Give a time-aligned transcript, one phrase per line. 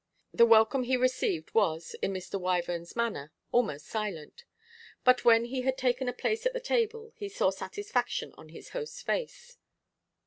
[0.33, 2.41] The welcome he received was, in Mr.
[2.41, 4.45] Wyvern's manner, almost silent;
[5.03, 8.69] but when he had taken a place at the table he saw satisfaction on his
[8.69, 9.57] host's face.